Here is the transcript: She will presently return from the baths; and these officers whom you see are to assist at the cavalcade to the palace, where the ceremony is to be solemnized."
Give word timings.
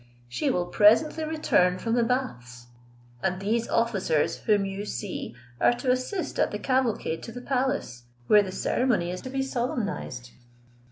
She 0.27 0.49
will 0.49 0.65
presently 0.65 1.23
return 1.25 1.77
from 1.77 1.93
the 1.93 2.01
baths; 2.01 2.69
and 3.21 3.39
these 3.39 3.67
officers 3.69 4.37
whom 4.37 4.65
you 4.65 4.83
see 4.83 5.35
are 5.59 5.73
to 5.73 5.91
assist 5.91 6.39
at 6.39 6.49
the 6.49 6.57
cavalcade 6.57 7.21
to 7.21 7.31
the 7.31 7.39
palace, 7.39 8.05
where 8.25 8.41
the 8.41 8.51
ceremony 8.51 9.11
is 9.11 9.21
to 9.21 9.29
be 9.29 9.43
solemnized." 9.43 10.31